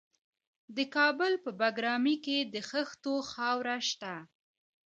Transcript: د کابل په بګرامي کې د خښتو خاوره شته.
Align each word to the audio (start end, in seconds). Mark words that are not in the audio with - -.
د 0.75 0.77
کابل 0.95 1.33
په 1.43 1.49
بګرامي 1.59 2.15
کې 2.25 2.37
د 2.53 2.55
خښتو 2.69 3.13
خاوره 3.31 3.77
شته. 3.89 4.13